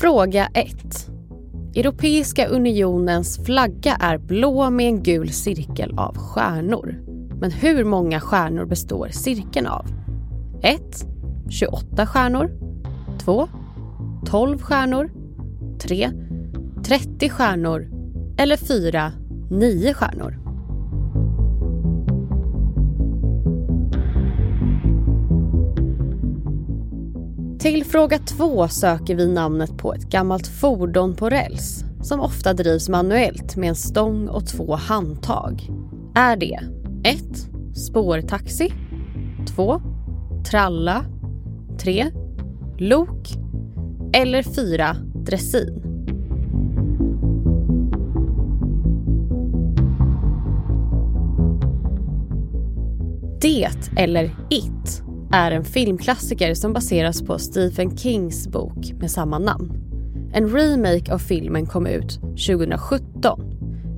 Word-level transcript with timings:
Fråga 0.00 0.48
1. 0.54 1.10
Europeiska 1.76 2.46
unionens 2.46 3.44
flagga 3.44 3.94
är 4.00 4.18
blå 4.18 4.70
med 4.70 4.86
en 4.86 5.02
gul 5.02 5.30
cirkel 5.30 5.98
av 5.98 6.16
stjärnor. 6.16 6.94
Men 7.40 7.50
hur 7.50 7.84
många 7.84 8.20
stjärnor 8.20 8.64
består 8.64 9.08
cirkeln 9.08 9.66
av? 9.66 9.86
1. 10.62 10.80
28 11.50 12.06
stjärnor. 12.06 12.50
2. 13.18 13.48
12 14.26 14.58
stjärnor. 14.58 15.10
3. 15.78 16.10
30 16.84 17.28
stjärnor. 17.28 17.88
Eller 18.38 18.56
4. 18.56 19.12
9 19.50 19.94
stjärnor. 19.94 20.47
Till 27.68 27.84
fråga 27.84 28.18
två 28.18 28.68
söker 28.68 29.14
vi 29.14 29.28
namnet 29.28 29.78
på 29.78 29.94
ett 29.94 30.10
gammalt 30.10 30.46
fordon 30.46 31.14
på 31.16 31.30
räls 31.30 31.84
som 32.02 32.20
ofta 32.20 32.54
drivs 32.54 32.88
manuellt 32.88 33.56
med 33.56 33.68
en 33.68 33.74
stång 33.74 34.28
och 34.28 34.46
två 34.46 34.74
handtag. 34.74 35.68
Är 36.14 36.36
det 36.36 36.60
1. 37.04 37.22
Spårtaxi 37.76 38.72
2. 39.56 39.80
Tralla 40.50 41.04
3. 41.80 42.06
Lok 42.78 43.28
eller 44.12 44.42
4. 44.42 44.96
Dressin? 45.14 45.82
Det, 53.40 54.00
eller 54.00 54.36
It, 54.50 55.07
är 55.32 55.50
en 55.50 55.64
filmklassiker 55.64 56.54
som 56.54 56.72
baseras 56.72 57.22
på 57.22 57.38
Stephen 57.38 57.96
Kings 57.96 58.48
bok 58.48 58.92
med 58.92 59.10
samma 59.10 59.38
namn. 59.38 59.72
En 60.32 60.48
remake 60.48 61.14
av 61.14 61.18
filmen 61.18 61.66
kom 61.66 61.86
ut 61.86 62.20
2017. 62.20 63.40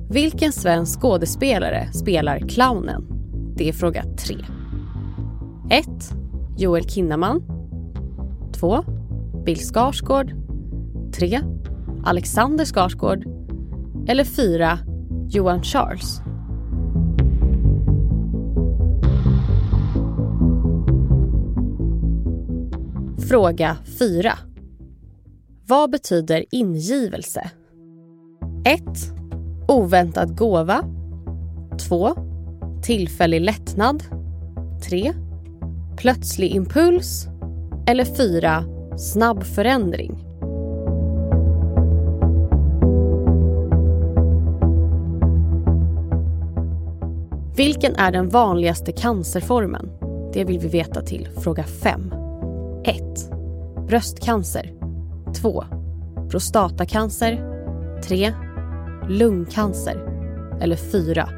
Vilken 0.09 0.51
svensk 0.51 1.01
skådespelare 1.01 1.93
spelar 1.93 2.39
clownen? 2.39 3.07
Det 3.55 3.69
är 3.69 3.73
fråga 3.73 4.03
3. 4.03 4.35
1. 5.69 5.87
Joel 6.57 6.89
Kinnaman 6.89 7.43
2. 8.53 8.83
Bill 9.45 9.59
Skarsgård 9.59 10.33
3. 11.13 11.39
Alexander 12.03 12.65
Skarsgård 12.65 13.25
eller 14.07 14.23
4. 14.23 14.79
Johan 15.29 15.63
Charles 15.63 16.21
Fråga 23.31 23.77
4. 23.99 24.31
Vad 25.67 25.91
betyder 25.91 26.45
ingivelse? 26.51 27.51
1. 28.65 28.81
Oväntad 29.67 30.37
gåva. 30.37 30.83
2. 31.87 32.09
Tillfällig 32.83 33.41
lättnad. 33.41 34.03
3. 34.89 35.13
Plötslig 35.97 36.51
impuls. 36.51 37.27
Eller 37.87 38.05
4. 38.05 38.63
Snabb 38.97 39.43
förändring. 39.43 40.23
Vilken 47.55 47.95
är 47.95 48.11
den 48.11 48.29
vanligaste 48.29 48.91
cancerformen? 48.91 49.89
Det 50.33 50.43
vill 50.43 50.59
vi 50.59 50.67
veta 50.67 51.01
till 51.01 51.29
fråga 51.37 51.63
5. 51.63 52.20
1. 52.85 52.95
Bröstcancer 53.87 54.71
2. 55.41 55.63
Prostatacancer 56.31 57.39
3. 58.03 58.33
Lungcancer 59.09 59.95
eller 60.61 60.75
4. 60.75 61.29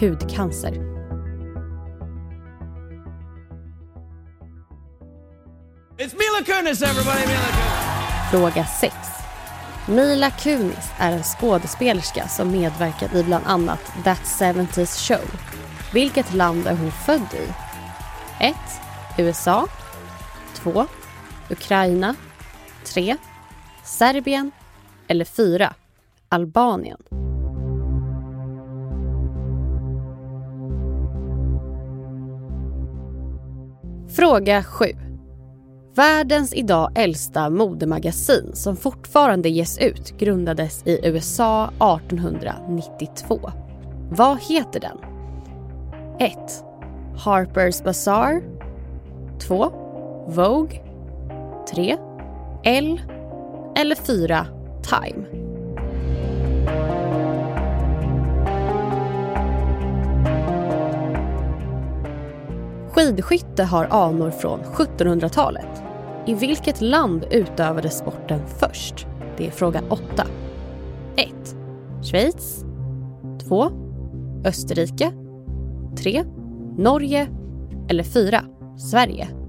Hudcancer. 0.00 0.72
It's 5.98 6.14
Mila 6.14 6.44
Kunis 6.46 6.82
everybody, 6.82 7.26
Mila 7.26 7.40
Kunis. 7.40 8.30
Fråga 8.30 8.64
6. 8.64 8.94
Mila 9.88 10.30
Kunis 10.30 10.90
är 10.98 11.12
en 11.12 11.22
skådespelerska 11.22 12.28
som 12.28 12.50
medverkat 12.50 13.14
i 13.14 13.24
bland 13.24 13.46
annat 13.46 13.92
That 14.04 14.18
70's 14.18 15.08
Show. 15.08 15.40
Vilket 15.92 16.34
land 16.34 16.66
är 16.66 16.76
hon 16.76 16.92
född 16.92 17.34
i? 17.34 17.48
1. 18.44 18.54
USA 19.18 19.68
2. 20.62 20.86
Ukraina 21.50 22.14
3. 22.84 23.16
Serbien 23.84 24.50
eller 25.08 25.24
4. 25.24 25.74
Albanien. 26.28 26.98
Fråga 34.16 34.62
7. 34.62 34.86
Världens 35.94 36.54
idag 36.54 36.92
äldsta 36.94 37.50
modemagasin 37.50 38.50
som 38.54 38.76
fortfarande 38.76 39.48
ges 39.48 39.78
ut 39.78 40.18
grundades 40.18 40.86
i 40.86 41.00
USA 41.08 41.64
1892. 41.66 43.50
Vad 44.10 44.40
heter 44.40 44.80
den? 44.80 44.98
1. 46.18 46.36
Harper's 47.16 47.84
Bazaar 47.84 48.42
2. 49.38 49.79
Vogue 50.26 50.80
3. 51.74 51.96
L 52.64 53.00
eller 53.76 53.94
4. 53.94 54.46
Time. 54.82 55.26
Skidskytte 62.90 63.64
har 63.64 63.84
anor 63.90 64.30
från 64.30 64.60
1700-talet. 64.60 65.82
I 66.26 66.34
vilket 66.34 66.80
land 66.80 67.24
utövades 67.30 67.98
sporten 67.98 68.40
först? 68.46 69.06
Det 69.36 69.46
är 69.46 69.50
fråga 69.50 69.82
8. 69.88 70.02
1. 71.16 71.28
Schweiz 72.02 72.64
2. 73.48 73.70
Österrike 74.44 75.12
3. 75.98 76.24
Norge 76.78 77.28
eller 77.88 78.04
4. 78.04 78.40
Sverige. 78.90 79.39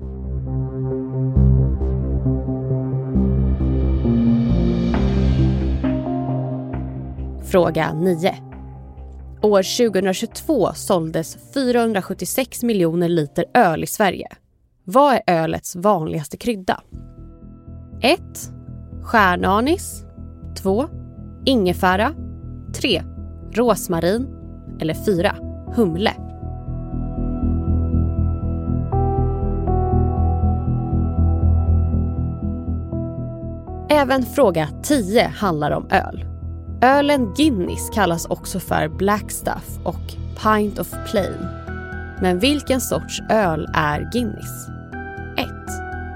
Fråga 7.51 7.94
9. 7.94 8.35
År 9.41 9.88
2022 9.91 10.73
såldes 10.73 11.38
476 11.53 12.63
miljoner 12.63 13.09
liter 13.09 13.45
öl 13.53 13.84
i 13.84 13.88
Sverige. 13.88 14.28
Vad 14.84 15.13
är 15.13 15.22
ölets 15.28 15.75
vanligaste 15.75 16.38
krydda? 16.38 16.81
1. 18.01 18.19
Stjärnanis 19.03 20.03
2. 20.62 20.86
Ingefära 21.45 22.13
3. 22.75 23.03
Rosmarin 23.54 24.27
eller 24.80 24.94
4. 24.94 25.36
Humle. 25.75 26.13
Även 33.89 34.24
fråga 34.24 34.69
10 34.83 35.27
handlar 35.27 35.71
om 35.71 35.88
öl. 35.92 36.31
Ölen 36.83 37.33
Guinness 37.33 37.89
kallas 37.89 38.25
också 38.25 38.60
för 38.60 38.88
Blackstuff 38.88 39.80
och 39.83 40.01
Pint 40.44 40.80
of 40.80 40.94
Plain. 41.12 41.48
Men 42.22 42.39
vilken 42.39 42.81
sorts 42.81 43.22
öl 43.30 43.69
är 43.74 44.10
Guinness? 44.12 44.68
1. 45.38 45.48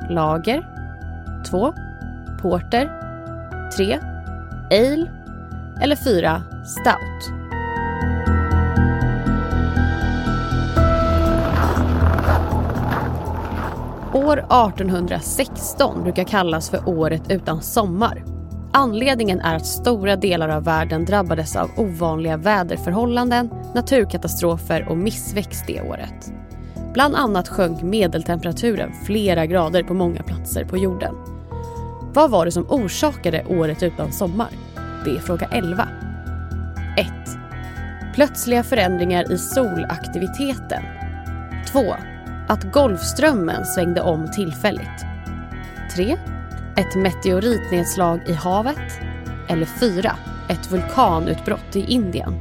Lager 0.10 0.66
2. 1.50 1.74
Porter 2.42 2.92
3. 3.78 4.00
Ale 4.72 5.12
eller 5.82 5.96
4. 5.96 6.42
Stout. 6.66 7.46
År 14.14 14.38
1816 14.38 16.04
brukar 16.04 16.24
kallas 16.24 16.70
för 16.70 16.90
året 16.90 17.32
utan 17.32 17.62
sommar. 17.62 18.35
Anledningen 18.78 19.42
är 19.42 19.56
att 19.56 19.66
stora 19.66 20.16
delar 20.16 20.50
av 20.50 20.64
världen 20.64 21.06
drabbades 21.06 21.56
av 21.56 21.72
ovanliga 21.78 22.38
väderförhållanden, 22.38 23.50
naturkatastrofer 23.76 24.88
och 24.90 24.98
missväxt 24.98 25.64
det 25.68 25.82
året. 25.82 26.34
Bland 26.94 27.16
annat 27.16 27.48
sjönk 27.48 27.82
medeltemperaturen 27.82 28.92
flera 29.06 29.46
grader 29.46 29.84
på 29.84 29.94
många 29.94 30.24
platser 30.24 30.66
på 30.66 30.78
jorden. 30.78 31.16
Vad 32.14 32.32
var 32.32 32.46
det 32.46 32.52
som 32.52 32.66
orsakade 32.70 33.46
året 33.50 33.84
utan 33.84 34.12
sommar? 34.12 34.50
Det 35.06 35.12
är 35.12 35.20
fråga 35.20 35.48
11. 35.52 35.88
1. 36.98 37.08
Plötsliga 38.16 38.64
förändringar 38.64 39.32
i 39.32 39.38
solaktiviteten. 39.38 40.84
2. 41.72 41.80
Att 42.48 42.64
Golfströmmen 42.74 43.66
svängde 43.66 44.02
om 44.02 44.32
tillfälligt. 44.32 45.06
3. 45.96 46.18
Ett 46.78 46.96
meteoritnedslag 46.96 48.20
i 48.28 48.34
havet. 48.34 49.00
Eller 49.50 49.66
4. 49.66 50.16
Ett 50.50 50.72
vulkanutbrott 50.72 51.76
i 51.76 51.86
Indien. 51.94 52.34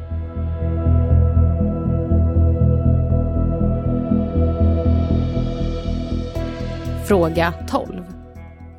Fråga 7.06 7.54
12. 7.68 8.04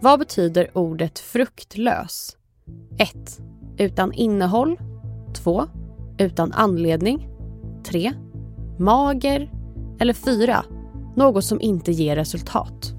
Vad 0.01 0.19
betyder 0.19 0.77
ordet 0.77 1.19
fruktlös? 1.19 2.37
1. 2.97 3.39
Utan 3.77 4.13
innehåll. 4.13 4.77
2. 5.33 5.63
Utan 6.17 6.51
anledning. 6.51 7.27
3. 7.85 8.11
Mager. 8.79 9.51
Eller 9.99 10.13
4. 10.13 10.65
Något 11.15 11.45
som 11.45 11.61
inte 11.61 11.91
ger 11.91 12.15
resultat. 12.15 12.94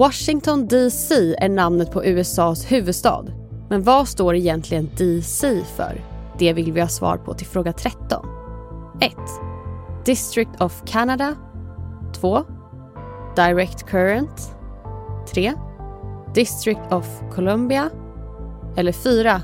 Washington 0.00 0.68
DC 0.68 1.34
är 1.38 1.48
namnet 1.48 1.90
på 1.90 2.04
USAs 2.04 2.72
huvudstad. 2.72 3.24
Men 3.68 3.82
vad 3.82 4.08
står 4.08 4.34
egentligen 4.34 4.90
DC 4.96 5.64
för? 5.76 6.04
Det 6.38 6.52
vill 6.52 6.72
vi 6.72 6.80
ha 6.80 6.88
svar 6.88 7.16
på 7.16 7.34
till 7.34 7.46
fråga 7.46 7.72
13. 7.72 8.26
1. 9.00 9.12
District 10.04 10.60
of 10.60 10.82
Canada 10.86 11.36
2. 12.14 12.44
Direct 13.36 13.86
Current 13.86 14.56
3. 15.34 15.52
District 16.34 16.92
of 16.92 17.06
Columbia 17.34 17.90
eller 18.76 18.92
4. 18.92 19.42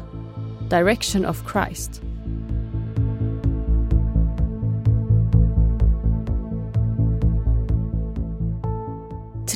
Direction 0.70 1.26
of 1.26 1.52
Christ. 1.52 2.02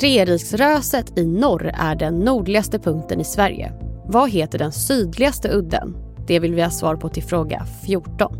Treriksröset 0.01 1.17
i 1.17 1.25
norr 1.25 1.71
är 1.73 1.95
den 1.95 2.19
nordligaste 2.19 2.79
punkten 2.79 3.21
i 3.21 3.23
Sverige. 3.23 3.71
Vad 4.05 4.29
heter 4.29 4.59
den 4.59 4.71
sydligaste 4.71 5.49
udden? 5.49 5.97
Det 6.27 6.39
vill 6.39 6.53
vi 6.53 6.61
ha 6.61 6.69
svar 6.69 6.95
på 6.95 7.09
till 7.09 7.23
fråga 7.23 7.65
14. 7.85 8.35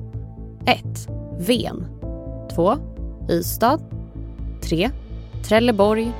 1. 0.65 0.83
Ven 1.39 1.87
2. 2.55 2.77
Ystad 3.29 3.79
3. 4.63 4.89
Trelleborg 5.47 6.11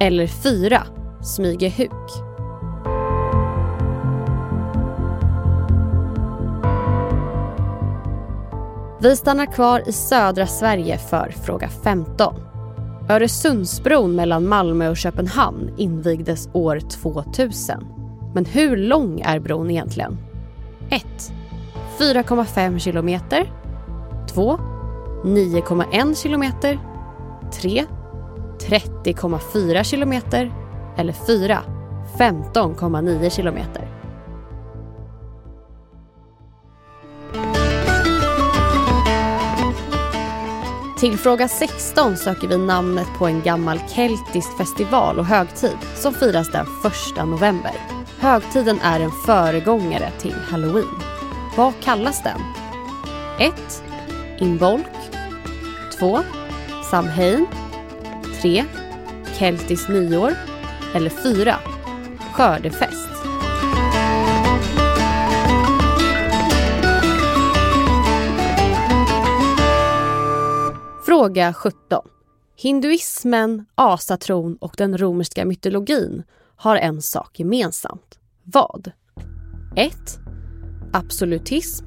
eller 0.00 0.26
4. 0.26 0.82
Smygehuk. 1.22 2.10
Vi 9.00 9.16
stannar 9.16 9.52
kvar 9.52 9.88
i 9.88 9.92
södra 9.92 10.46
Sverige 10.46 10.98
för 10.98 11.34
fråga 11.44 11.68
15. 11.68 12.47
Öresundsbron 13.10 14.14
mellan 14.14 14.48
Malmö 14.48 14.88
och 14.88 14.96
Köpenhamn 14.96 15.70
invigdes 15.76 16.48
år 16.52 16.80
2000. 16.80 17.84
Men 18.34 18.44
hur 18.44 18.76
lång 18.76 19.20
är 19.20 19.40
bron 19.40 19.70
egentligen? 19.70 20.18
1. 20.90 21.04
4,5 21.98 22.78
kilometer. 22.78 23.52
2. 24.28 24.56
9,1 25.24 26.22
kilometer. 26.22 26.78
3. 27.52 27.84
30,4 28.58 29.82
kilometer. 29.82 30.52
Eller 30.96 31.12
4. 31.12 31.58
15,9 32.18 33.30
kilometer. 33.30 33.97
Till 40.98 41.18
fråga 41.18 41.48
16 41.48 42.16
söker 42.16 42.48
vi 42.48 42.58
namnet 42.58 43.06
på 43.18 43.26
en 43.26 43.42
gammal 43.42 43.80
keltisk 43.94 44.56
festival 44.58 45.18
och 45.18 45.26
högtid 45.26 45.76
som 45.96 46.14
firas 46.14 46.52
den 46.52 46.66
1 47.16 47.26
november. 47.26 47.72
Högtiden 48.18 48.80
är 48.82 49.00
en 49.00 49.10
föregångare 49.26 50.10
till 50.18 50.34
halloween. 50.34 51.02
Vad 51.56 51.72
kallas 51.80 52.22
den? 52.22 52.40
1. 53.38 53.82
Involk 54.38 54.86
2. 55.98 56.20
Samhain 56.90 57.46
3. 58.42 58.64
Keltiskt 59.38 59.88
nyår 59.88 60.34
eller 60.94 61.10
4. 61.10 61.56
Skördefest. 62.32 63.07
Fråga 71.18 71.52
17. 71.52 72.02
Hinduismen, 72.56 73.64
asatron 73.74 74.56
och 74.56 74.74
den 74.78 74.98
romerska 74.98 75.44
mytologin 75.44 76.22
har 76.56 76.76
en 76.76 77.02
sak 77.02 77.38
gemensamt. 77.40 78.18
Vad? 78.44 78.92
1. 79.76 79.94
Absolutism 80.92 81.86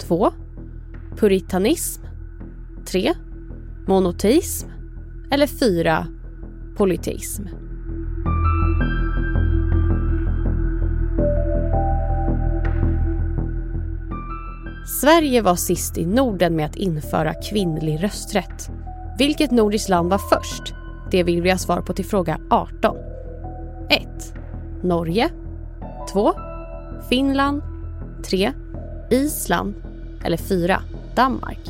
2. 0.00 0.32
Puritanism 1.16 2.02
3. 2.86 3.14
Monoteism 3.88 4.68
eller 5.30 5.46
4. 5.46 6.06
Politism. 6.76 7.42
Sverige 15.00 15.42
var 15.42 15.56
sist 15.56 15.98
i 15.98 16.06
Norden 16.06 16.56
med 16.56 16.66
att 16.66 16.76
införa 16.76 17.34
kvinnlig 17.34 18.02
rösträtt. 18.02 18.70
Vilket 19.18 19.50
nordiskt 19.50 19.88
land 19.88 20.10
var 20.10 20.18
först? 20.18 20.74
Det 21.10 21.22
vill 21.22 21.42
vi 21.42 21.50
ha 21.50 21.58
svar 21.58 21.80
på 21.80 21.92
till 21.92 22.04
fråga 22.04 22.38
18. 22.50 22.96
1. 23.90 24.34
Norge 24.82 25.30
2. 26.12 26.32
Finland 27.08 27.62
3. 28.24 28.52
Island 29.10 29.74
eller 30.24 30.36
4. 30.36 30.82
Danmark. 31.14 31.60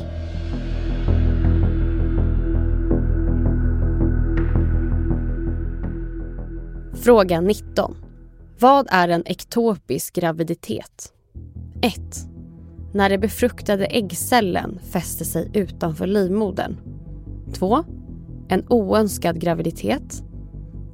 Fråga 6.93 7.41
19. 7.41 7.95
Vad 8.59 8.87
är 8.89 9.09
en 9.09 9.27
ektopisk 9.27 10.15
graviditet? 10.15 11.13
1. 11.81 11.93
När 12.93 13.09
den 13.09 13.19
befruktade 13.19 13.85
äggcellen 13.85 14.79
fäster 14.91 15.25
sig 15.25 15.49
utanför 15.53 16.07
livmodern. 16.07 16.77
2. 17.53 17.83
En 18.47 18.65
oönskad 18.69 19.39
graviditet. 19.39 20.23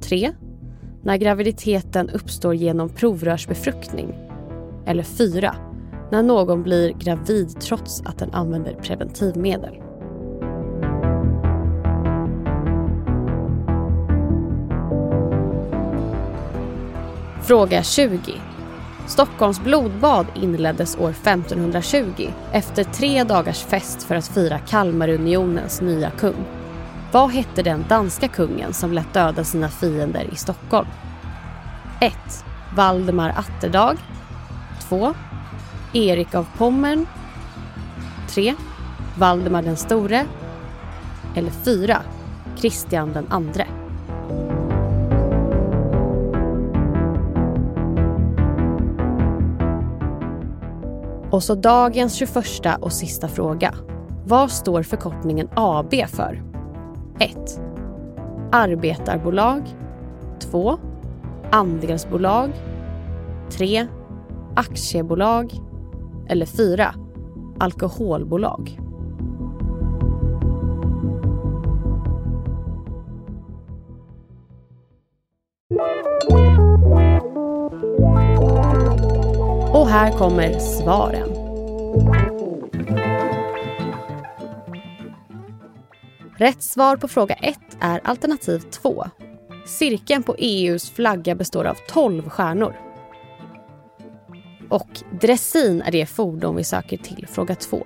3. 0.00 0.32
När 1.02 1.16
graviditeten 1.16 2.10
uppstår 2.10 2.54
genom 2.54 2.88
provrörsbefruktning. 2.88 4.14
Eller 4.86 5.02
4. 5.02 5.56
När 6.12 6.22
någon 6.22 6.62
blir 6.62 6.92
gravid 6.92 7.60
trots 7.60 8.02
att 8.04 8.18
den 8.18 8.30
använder 8.34 8.74
preventivmedel. 8.74 9.74
Fråga 17.42 17.82
20. 17.82 18.18
Stockholms 19.06 19.60
blodbad 19.60 20.26
inleddes 20.34 20.96
år 20.96 21.10
1520 21.10 22.30
efter 22.52 22.84
tre 22.84 23.24
dagars 23.24 23.62
fest 23.62 24.02
för 24.02 24.14
att 24.14 24.28
fira 24.28 24.58
Kalmarunionens 24.58 25.80
nya 25.80 26.10
kung. 26.10 26.44
Vad 27.12 27.30
hette 27.30 27.62
den 27.62 27.84
danska 27.88 28.28
kungen 28.28 28.72
som 28.72 28.92
lät 28.92 29.14
döda 29.14 29.44
sina 29.44 29.68
fiender 29.68 30.26
i 30.32 30.36
Stockholm? 30.36 30.88
1. 32.00 32.14
Valdemar 32.76 33.34
Atterdag 33.36 33.96
2. 34.88 35.14
Erik 35.92 36.34
av 36.34 36.46
Pommern 36.58 37.06
3. 38.28 38.54
Valdemar 39.18 39.62
den 39.62 39.76
store 39.76 40.26
eller 41.34 41.50
4. 41.50 42.02
Kristian 42.56 43.12
den 43.12 43.26
andre. 43.30 43.66
Och 51.34 51.42
så 51.42 51.54
dagens 51.54 52.14
21 52.14 52.36
och 52.80 52.92
sista 52.92 53.28
fråga. 53.28 53.74
Vad 54.26 54.50
står 54.50 54.82
förkortningen 54.82 55.48
AB 55.54 55.94
för? 56.08 56.42
1. 57.18 57.60
Arbetarbolag 58.52 59.62
2. 60.40 60.78
Andelsbolag 61.50 62.50
3. 63.50 63.86
Aktiebolag 64.56 65.52
eller 66.28 66.46
4. 66.46 66.94
Alkoholbolag. 67.58 68.80
Och 79.74 79.88
här 79.88 80.12
kommer 80.12 80.58
svaren. 80.58 81.28
Rätt 86.38 86.62
svar 86.62 86.96
på 86.96 87.08
fråga 87.08 87.34
1 87.34 87.58
är 87.80 88.00
alternativ 88.04 88.58
2. 88.58 89.04
Cirkeln 89.66 90.22
på 90.22 90.34
EUs 90.38 90.90
flagga 90.90 91.34
består 91.34 91.64
av 91.64 91.76
12 91.88 92.28
stjärnor. 92.28 92.76
Och 94.68 94.88
dressin 95.20 95.82
är 95.82 95.92
det 95.92 96.06
fordon 96.06 96.56
vi 96.56 96.64
söker 96.64 96.96
till 96.96 97.26
fråga 97.26 97.54
2. 97.54 97.84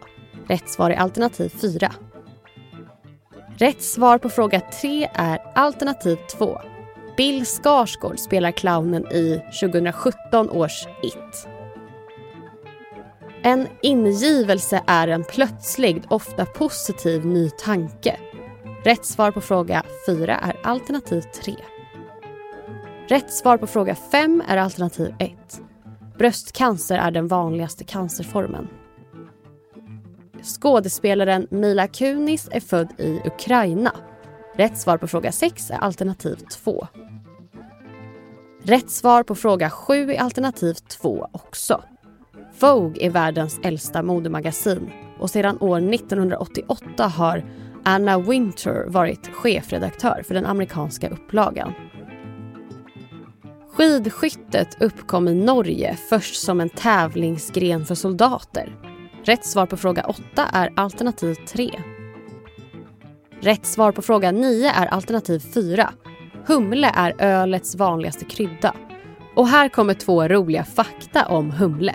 Rätt 0.48 0.68
svar 0.68 0.90
är 0.90 0.96
alternativ 0.96 1.48
4. 1.48 1.92
Rätt 3.56 3.82
svar 3.82 4.18
på 4.18 4.28
fråga 4.28 4.60
3 4.60 5.10
är 5.14 5.38
alternativ 5.54 6.16
2. 6.38 6.60
Bill 7.16 7.46
Skarsgård 7.46 8.18
spelar 8.18 8.50
clownen 8.50 9.06
i 9.06 9.42
2017 9.60 10.50
års 10.50 10.86
It. 11.02 11.48
En 13.42 13.68
ingivelse 13.82 14.82
är 14.86 15.08
en 15.08 15.24
plötslig, 15.24 16.02
ofta 16.08 16.46
positiv 16.46 17.26
ny 17.26 17.50
tanke. 17.50 18.20
Rätt 18.84 19.04
svar 19.04 19.30
på 19.30 19.40
fråga 19.40 19.82
4 20.06 20.36
är 20.36 20.56
alternativ 20.62 21.20
3. 21.20 21.54
Rätt 23.08 23.32
svar 23.32 23.58
på 23.58 23.66
fråga 23.66 23.94
5 23.94 24.42
är 24.48 24.56
alternativ 24.56 25.14
1. 25.18 25.30
Bröstcancer 26.18 26.98
är 26.98 27.10
den 27.10 27.28
vanligaste 27.28 27.84
cancerformen. 27.84 28.68
Skådespelaren 30.42 31.46
Mila 31.50 31.86
Kunis 31.86 32.48
är 32.52 32.60
född 32.60 32.88
i 32.98 33.20
Ukraina. 33.24 33.92
Rätt 34.54 34.78
svar 34.78 34.98
på 34.98 35.08
fråga 35.08 35.32
6 35.32 35.70
är 35.70 35.78
alternativ 35.78 36.36
2. 36.36 36.86
Rätt 38.62 38.90
svar 38.90 39.22
på 39.22 39.34
fråga 39.34 39.70
7 39.70 40.12
är 40.12 40.20
alternativ 40.20 40.74
2 40.74 41.28
också. 41.32 41.82
Vogue 42.60 43.06
är 43.06 43.10
världens 43.10 43.60
äldsta 43.62 44.02
modemagasin 44.02 44.90
och 45.18 45.30
sedan 45.30 45.58
år 45.60 45.94
1988 45.94 47.06
har 47.06 47.44
Anna 47.84 48.18
Winter 48.18 48.86
varit 48.88 49.28
chefredaktör 49.32 50.22
för 50.26 50.34
den 50.34 50.46
amerikanska 50.46 51.08
upplagan. 51.08 51.72
Skidskyttet 53.72 54.82
uppkom 54.82 55.28
i 55.28 55.34
Norge 55.34 55.96
först 56.08 56.42
som 56.42 56.60
en 56.60 56.68
tävlingsgren 56.68 57.86
för 57.86 57.94
soldater. 57.94 58.76
Rätt 59.24 59.44
svar 59.44 59.66
på 59.66 59.76
fråga 59.76 60.04
8 60.04 60.22
är 60.52 60.72
alternativ 60.76 61.34
3. 61.34 61.70
Rätt 63.40 63.66
svar 63.66 63.92
på 63.92 64.02
fråga 64.02 64.32
9 64.32 64.70
är 64.70 64.86
alternativ 64.86 65.38
4. 65.38 65.90
Humle 66.46 66.92
är 66.94 67.14
ölets 67.18 67.76
vanligaste 67.76 68.24
krydda. 68.24 68.74
Och 69.34 69.48
här 69.48 69.68
kommer 69.68 69.94
två 69.94 70.28
roliga 70.28 70.64
fakta 70.64 71.26
om 71.26 71.50
humle. 71.50 71.94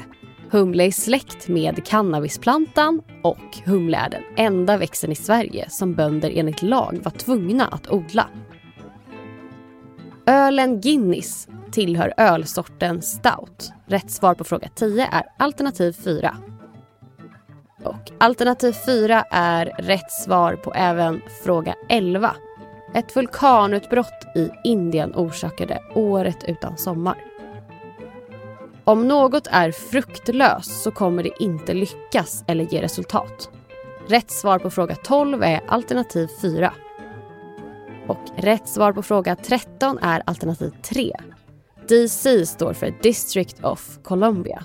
Humle 0.54 0.84
är 0.84 0.92
släkt 0.92 1.48
med 1.48 1.86
cannabisplantan 1.86 3.02
och 3.22 3.58
humle 3.66 3.98
är 3.98 4.10
den 4.10 4.24
enda 4.38 4.78
växten 4.78 5.12
i 5.12 5.16
Sverige 5.16 5.70
som 5.70 5.94
bönder 5.94 6.32
enligt 6.36 6.62
lag 6.62 7.00
var 7.04 7.12
tvungna 7.12 7.68
att 7.68 7.92
odla. 7.92 8.28
Ölen 10.26 10.82
Guinness 10.82 11.48
tillhör 11.72 12.14
ölsorten 12.18 13.02
stout. 13.02 13.72
Rätt 13.86 14.12
svar 14.12 14.36
på 14.36 14.44
fråga 14.44 14.70
10 14.76 15.08
är 15.12 15.24
alternativ 15.40 15.92
4. 15.92 16.38
Och 17.84 18.12
alternativ 18.20 18.72
4 18.72 19.26
är 19.32 19.66
rätt 19.66 20.12
svar 20.12 20.56
på 20.56 20.74
även 20.74 21.22
fråga 21.44 21.76
11. 21.90 22.36
Ett 22.94 23.16
vulkanutbrott 23.16 24.28
i 24.36 24.50
Indien 24.64 25.14
orsakade 25.16 25.82
året 25.96 26.44
utan 26.48 26.78
sommar. 26.78 27.33
Om 28.86 29.08
något 29.08 29.48
är 29.48 29.72
fruktlöst 29.72 30.82
så 30.84 30.92
kommer 30.92 31.24
det 31.24 31.44
inte 31.44 31.74
lyckas 31.74 32.44
eller 32.48 32.64
ge 32.64 32.82
resultat. 32.82 33.50
Rätt 34.08 34.32
svar 34.32 34.60
på 34.60 34.70
fråga 34.70 34.96
12 34.96 35.44
är 35.44 35.62
alternativ 35.68 36.28
4. 36.42 36.74
Och 38.08 38.20
rätt 38.38 38.68
svar 38.68 38.94
på 38.94 39.04
fråga 39.04 39.36
13 39.36 39.98
är 40.02 40.24
alternativ 40.26 40.72
3. 40.82 41.12
DC 41.88 42.46
står 42.46 42.74
för 42.74 42.94
District 43.02 43.64
of 43.64 44.00
Columbia. 44.04 44.64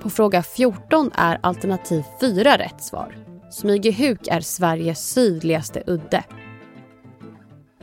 På 0.00 0.10
fråga 0.10 0.42
14 0.42 1.10
är 1.14 1.38
alternativ 1.42 2.02
4 2.20 2.58
rätt 2.58 2.82
svar. 2.82 3.16
Smygehuk 3.50 4.28
är 4.28 4.40
Sveriges 4.40 5.10
sydligaste 5.10 5.82
udde. 5.86 6.24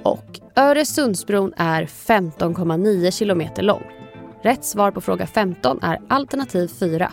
Och 0.03 0.39
Öresundsbron 0.55 1.53
är 1.58 1.86
15,9 1.86 3.12
kilometer 3.12 3.63
lång. 3.63 4.00
Rätt 4.43 4.65
svar 4.65 4.91
på 4.91 5.01
fråga 5.01 5.27
15 5.27 5.79
är 5.81 6.01
alternativ 6.07 6.67
4. 6.67 7.12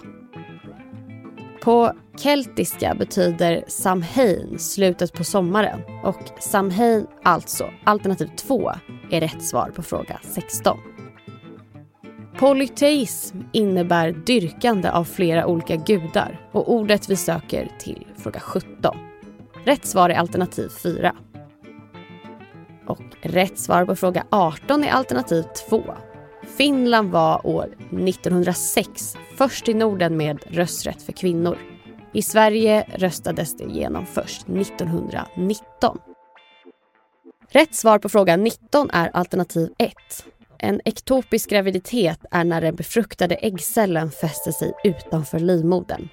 På 1.63 1.93
keltiska 2.19 2.95
betyder 2.95 3.65
Samhain 3.67 4.59
slutet 4.59 5.13
på 5.13 5.25
sommaren 5.25 5.81
och 6.05 6.23
Samhain, 6.41 7.07
alltså 7.23 7.71
alternativ 7.85 8.31
2, 8.37 8.73
är 9.11 9.21
rätt 9.21 9.43
svar 9.43 9.71
på 9.75 9.83
fråga 9.83 10.19
16. 10.23 10.79
Polyteism 12.39 13.39
innebär 13.53 14.13
dyrkande 14.13 14.91
av 14.91 15.05
flera 15.05 15.47
olika 15.47 15.77
gudar 15.77 16.49
och 16.53 16.73
ordet 16.73 17.11
vi 17.11 17.17
söker 17.17 17.71
till 17.79 18.07
fråga 18.17 18.41
17. 18.41 18.97
Rätt 19.65 19.87
svar 19.87 20.11
är 20.11 20.15
alternativ 20.15 20.69
4. 20.69 21.15
Och 22.87 23.03
rätt 23.21 23.59
svar 23.59 23.85
på 23.85 23.97
fråga 23.97 24.25
18 24.31 24.85
är 24.85 24.91
alternativ 24.91 25.43
2 25.69 25.83
Finland 26.57 27.11
var 27.11 27.47
år 27.47 27.77
1906 27.91 29.17
först 29.37 29.69
i 29.69 29.75
Norden 29.75 30.17
med 30.17 30.39
rösträtt 30.47 31.03
för 31.03 31.13
kvinnor. 31.13 31.59
I 32.13 32.23
Sverige 32.23 32.87
röstades 32.95 33.57
det 33.57 33.65
igenom 33.65 34.07
först 34.07 34.49
1919. 34.49 35.99
Rätt 37.51 37.75
svar 37.75 37.99
på 37.99 38.09
fråga 38.09 38.37
19 38.37 38.91
är 38.91 39.09
alternativ 39.09 39.71
1. 39.79 39.93
En 40.59 40.81
ektopisk 40.85 41.51
graviditet 41.51 42.21
är 42.31 42.45
när 42.45 42.61
den 42.61 42.77
befruktade 42.77 43.35
äggcellen 43.35 44.11
fäster 44.11 44.53
sig 44.53 44.73
utanför 44.85 45.39
livmodern. 45.39 46.09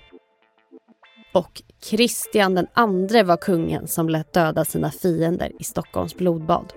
Och 1.34 1.62
Kristian 1.90 2.56
den 2.56 2.68
andre 2.74 3.24
var 3.24 3.38
kungen 3.38 3.88
som 3.88 4.10
lät 4.10 4.34
döda 4.34 4.66
sina 4.66 4.92
fiender 4.92 5.52
i 5.60 5.64
Stockholms 5.64 6.16
blodbad. 6.16 6.74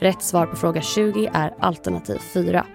Rätt 0.00 0.22
svar 0.22 0.46
på 0.46 0.56
fråga 0.56 0.82
20 0.82 1.30
är 1.34 1.54
alternativ 1.60 2.18
4. 2.18 2.66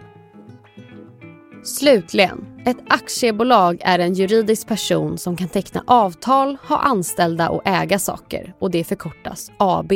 Slutligen, 1.68 2.46
ett 2.66 2.78
aktiebolag 2.88 3.82
är 3.82 4.00
en 4.00 4.14
juridisk 4.14 4.68
person 4.68 5.18
som 5.18 5.38
kan 5.38 5.50
teckna 5.50 5.84
avtal, 5.88 6.58
ha 6.68 6.78
anställda 6.78 7.50
och 7.50 7.62
äga 7.66 8.00
saker 8.00 8.54
och 8.60 8.72
det 8.72 8.84
förkortas 8.84 9.52
AB. 9.58 9.92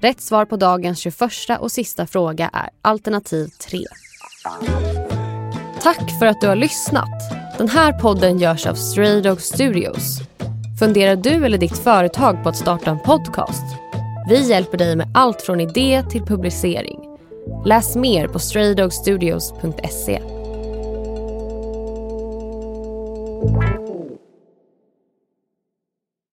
Rätt 0.00 0.20
svar 0.20 0.44
på 0.44 0.56
dagens 0.56 0.98
21 0.98 1.20
och 1.60 1.72
sista 1.72 2.06
fråga 2.06 2.50
är 2.52 2.68
alternativ 2.82 3.46
3. 3.46 3.78
Tack 5.82 6.18
för 6.18 6.26
att 6.26 6.40
du 6.40 6.48
har 6.48 6.56
lyssnat. 6.56 7.08
Den 7.58 7.68
här 7.68 7.92
podden 7.92 8.38
görs 8.38 8.66
av 8.66 8.74
Stray 8.74 9.20
Dog 9.20 9.40
Studios. 9.40 10.18
Funderar 10.78 11.16
du 11.16 11.46
eller 11.46 11.58
ditt 11.58 11.78
företag 11.78 12.42
på 12.42 12.48
att 12.48 12.56
starta 12.56 12.90
en 12.90 13.00
podcast? 13.00 13.64
Vi 14.28 14.48
hjälper 14.48 14.78
dig 14.78 14.96
med 14.96 15.10
allt 15.14 15.42
från 15.42 15.60
idé 15.60 16.04
till 16.10 16.22
publicering. 16.22 17.00
Läs 17.64 17.96
mer 17.96 18.28
på 18.28 18.38
straydogstudios.se. 18.38 20.35